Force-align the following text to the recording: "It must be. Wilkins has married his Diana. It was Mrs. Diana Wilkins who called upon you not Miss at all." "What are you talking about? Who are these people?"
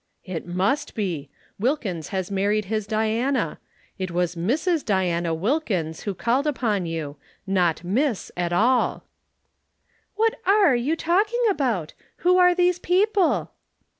"It 0.25 0.47
must 0.47 0.95
be. 0.95 1.29
Wilkins 1.59 2.07
has 2.07 2.31
married 2.31 2.65
his 2.65 2.87
Diana. 2.87 3.59
It 3.99 4.09
was 4.09 4.33
Mrs. 4.33 4.83
Diana 4.83 5.31
Wilkins 5.31 6.01
who 6.01 6.15
called 6.15 6.47
upon 6.47 6.87
you 6.87 7.17
not 7.45 7.83
Miss 7.83 8.31
at 8.35 8.51
all." 8.51 9.03
"What 10.15 10.39
are 10.43 10.75
you 10.75 10.95
talking 10.95 11.43
about? 11.51 11.93
Who 12.25 12.39
are 12.39 12.55
these 12.55 12.79
people?" 12.79 13.51